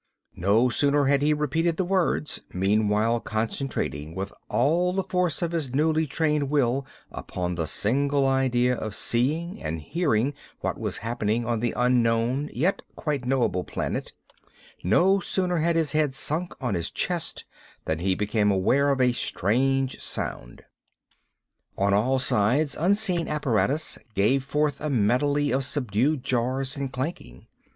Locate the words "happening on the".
11.05-11.75